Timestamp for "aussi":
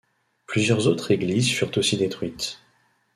1.77-1.95